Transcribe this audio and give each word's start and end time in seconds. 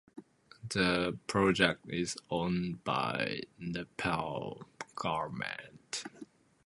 The 0.67 1.19
project 1.27 1.87
is 1.87 2.17
owned 2.31 2.83
by 2.83 3.41
Nepal 3.59 4.63
Government. 4.95 6.05